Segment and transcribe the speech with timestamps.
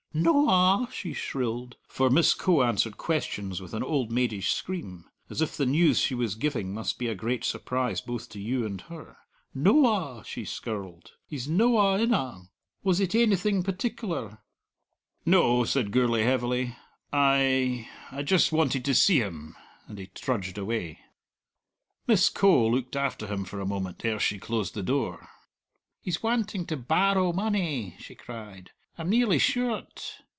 [0.13, 5.41] "No a!" she shrilled for Miss Coe answered questions with an old maidish scream, as
[5.41, 8.81] if the news she was giving must be a great surprise both to you and
[8.81, 9.15] her.
[9.55, 12.41] "No a!" she skirled; "he's no a in a.
[12.83, 14.39] Was it ainything particular?"
[15.25, 16.75] "No," said Gourlay heavily.
[17.13, 19.55] "I I just wanted to see him,"
[19.87, 20.99] and he trudged away.
[22.05, 25.29] Miss Coe looked after him for a moment ere she closed the door.
[26.01, 30.17] "He's wanting to barrow money," she cried; "I'm nearly sure o't!